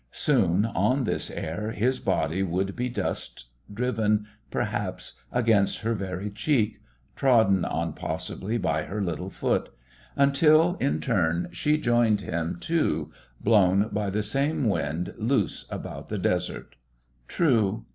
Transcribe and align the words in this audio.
Soon, 0.11 0.65
on 0.65 1.03
this 1.03 1.29
air, 1.29 1.69
his 1.73 1.99
body 1.99 2.41
would 2.41 2.75
be 2.75 2.89
dust, 2.89 3.45
driven, 3.71 4.25
perhaps, 4.49 5.13
against 5.31 5.81
her 5.81 5.93
very 5.93 6.31
cheek, 6.31 6.79
trodden 7.15 7.63
on 7.63 7.93
possibly 7.93 8.57
by 8.57 8.81
her 8.85 8.99
little 8.99 9.29
foot 9.29 9.69
until, 10.15 10.73
in 10.79 11.01
turn, 11.01 11.49
she 11.51 11.77
joined 11.77 12.21
him 12.21 12.57
too, 12.59 13.11
blown 13.41 13.89
by 13.89 14.09
the 14.09 14.23
same 14.23 14.67
wind 14.67 15.13
loose 15.19 15.67
about 15.69 16.09
the 16.09 16.17
desert. 16.17 16.77
True. 17.27 17.85